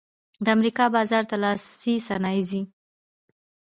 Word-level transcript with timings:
د 0.43 0.45
امریکا 0.55 0.85
بازار 0.95 1.23
ته 1.29 1.35
لاسي 1.43 1.95
صنایع 2.07 2.43
ځي 2.49 2.61